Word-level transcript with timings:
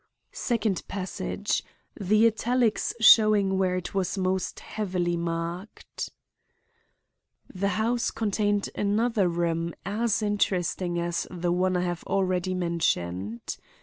Second 0.33 0.81
passage; 0.87 1.61
the 1.95 2.25
italics 2.25 2.95
showing 2.99 3.59
where 3.59 3.75
it 3.77 3.93
was 3.93 4.17
most 4.17 4.59
heavily 4.61 5.15
marked. 5.15 6.09
"The 7.53 7.67
house 7.77 8.09
contained 8.09 8.67
another 8.73 9.27
room 9.29 9.75
as 9.85 10.23
interesting 10.23 10.99
as 10.99 11.27
the 11.29 11.51
one 11.51 11.77
I 11.77 11.81
have 11.81 12.03
already 12.05 12.55
mentioned. 12.55 13.57